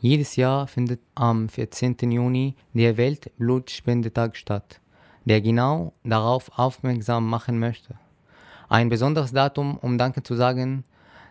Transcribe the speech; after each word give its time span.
Jedes 0.00 0.36
Jahr 0.36 0.68
findet 0.68 1.00
am 1.16 1.48
14. 1.48 1.96
Juni 2.12 2.54
der 2.72 2.96
Weltblutspendetag 2.96 4.36
statt, 4.36 4.80
der 5.24 5.40
genau 5.40 5.92
darauf 6.04 6.56
aufmerksam 6.56 7.28
machen 7.28 7.58
möchte. 7.58 7.94
Ein 8.68 8.90
besonderes 8.90 9.32
Datum, 9.32 9.76
um 9.76 9.98
Danke 9.98 10.22
zu 10.22 10.36
sagen. 10.36 10.84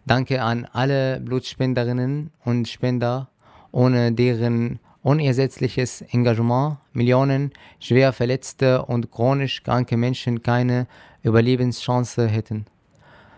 Danke 0.05 0.41
an 0.41 0.67
alle 0.73 1.21
Blutspenderinnen 1.21 2.31
und 2.43 2.67
Spender, 2.67 3.29
ohne 3.71 4.11
deren 4.11 4.79
unersetzliches 5.01 6.01
Engagement 6.01 6.77
Millionen 6.91 7.51
schwer 7.79 8.11
verletzte 8.11 8.83
und 8.83 9.11
chronisch 9.11 9.63
kranke 9.63 9.95
Menschen 9.95 10.43
keine 10.43 10.87
Überlebenschance 11.23 12.27
hätten. 12.27 12.65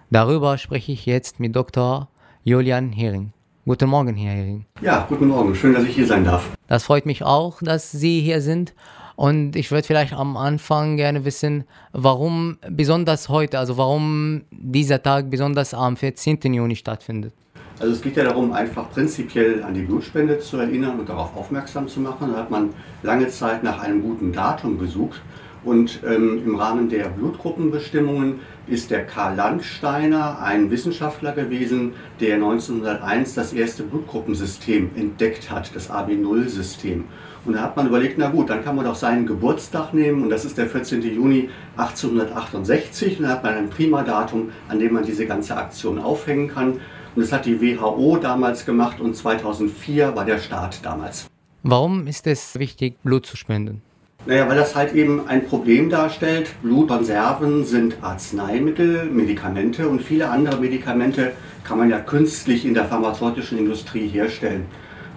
Darüber 0.09 0.57
spreche 0.57 0.91
ich 0.91 1.05
jetzt 1.05 1.39
mit 1.39 1.55
Dr. 1.55 2.07
Julian 2.43 2.91
Hering. 2.91 3.32
Guten 3.70 3.88
Morgen, 3.88 4.16
Herr 4.16 4.34
Hering. 4.34 4.66
Ja, 4.82 5.06
guten 5.08 5.28
Morgen. 5.28 5.54
Schön, 5.54 5.76
dass 5.76 5.84
ich 5.84 5.94
hier 5.94 6.08
sein 6.08 6.24
darf. 6.24 6.58
Das 6.66 6.86
freut 6.86 7.06
mich 7.06 7.21
auch, 7.21 7.62
dass 7.62 7.92
Sie 7.92 8.20
hier 8.20 8.42
sind. 8.42 8.74
Und 9.16 9.56
ich 9.56 9.70
würde 9.70 9.86
vielleicht 9.86 10.12
am 10.12 10.38
Anfang 10.38 10.98
gerne 10.98 11.24
wissen, 11.24 11.66
warum 11.93 12.57
besonders 12.68 13.29
heute, 13.29 13.60
also 13.60 13.78
warum 13.78 14.42
dieser 14.50 15.04
Tag 15.04 15.29
besonders 15.29 15.76
am 15.76 15.98
14. 15.98 16.40
Juni 16.52 16.76
stattfindet. 16.76 17.32
Also 17.79 17.93
es 17.93 18.02
geht 18.02 18.18
ja 18.18 18.24
darum, 18.24 18.54
einfach 18.54 18.90
prinzipiell 18.90 19.62
an 19.62 19.76
die 19.76 19.84
Blutspende 19.84 20.40
zu 20.40 20.57
erinnern 20.57 21.00
und 21.00 21.07
darauf 21.07 21.38
aufmerksam 21.38 21.88
zu 21.88 22.00
machen. 22.00 22.32
Da 22.32 22.40
hat 22.40 22.50
man 22.50 22.71
lange 23.04 23.28
Zeit 23.28 23.62
nach 23.62 23.84
einem 23.84 24.01
guten 24.01 24.34
Datum 24.34 24.79
gesucht. 24.79 25.21
Und 25.64 26.00
ähm, 26.07 26.42
im 26.43 26.56
Rahmen 26.56 26.90
der 26.90 27.10
Blutgruppenbestimmungen 27.10 28.40
ist 28.69 28.91
der 28.91 29.05
Karl 29.05 29.36
Landsteiner 29.36 30.41
ein 30.41 30.69
Wissenschaftler 30.69 31.32
gewesen, 31.32 31.93
der 32.19 32.36
1901 32.36 33.33
das 33.33 33.53
erste 33.53 33.83
Blutgruppensystem 33.83 34.92
entdeckt 34.95 35.50
hat, 35.50 35.75
das 35.75 35.89
AB0-System. 35.89 37.05
Und 37.45 37.53
da 37.53 37.61
hat 37.61 37.75
man 37.75 37.88
überlegt, 37.88 38.17
na 38.17 38.30
gut, 38.30 38.50
dann 38.50 38.64
kann 38.64 38.75
man 38.75 38.86
doch 38.86 38.95
seinen 38.95 39.26
Geburtstag 39.26 39.94
nehmen 39.94 40.23
und 40.23 40.30
das 40.30 40.45
ist 40.45 40.58
der 40.58 40.67
14. 40.67 41.02
Juni 41.02 41.50
1868 41.78 43.20
und 43.20 43.23
da 43.26 43.30
hat 43.30 43.44
man 43.44 43.56
ein 43.56 43.70
prima 43.70 44.03
Datum, 44.03 44.52
an 44.67 44.80
dem 44.80 44.94
man 44.94 45.04
diese 45.04 45.26
ganze 45.26 45.56
Aktion 45.58 46.00
aufhängen 46.00 46.50
kann. 46.50 46.73
Und 46.73 47.23
das 47.23 47.31
hat 47.31 47.45
die 47.45 47.59
WHO 47.59 48.17
damals 48.17 48.66
gemacht 48.66 49.00
und 49.00 49.16
2004 49.16 50.16
war 50.16 50.26
der 50.26 50.38
Start 50.38 50.86
damals. 50.86 51.28
Warum 51.64 52.08
ist 52.08 52.28
es 52.28 52.59
wichtig, 52.59 53.02
Blut 53.04 53.26
zu 53.26 53.36
spenden? 53.36 53.81
Naja, 54.25 54.50
weil 54.50 54.58
das 54.58 54.75
halt 54.75 54.94
eben 54.94 55.28
ein 55.28 55.45
Problem 55.45 55.89
darstellt. 55.89 56.52
Blutkonserven 56.62 57.64
sind 57.64 57.98
Arzneimittel, 58.02 59.06
Medikamente 59.06 59.88
und 59.88 60.02
viele 60.02 60.30
andere 60.30 60.59
Medikamente 60.59 61.31
kann 61.64 61.78
man 61.78 61.89
ja 61.89 62.00
künstlich 62.00 62.66
in 62.66 62.73
der 62.73 62.86
pharmazeutischen 62.86 63.58
Industrie 63.58 64.08
herstellen. 64.08 64.66